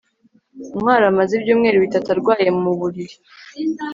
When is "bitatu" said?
1.85-2.07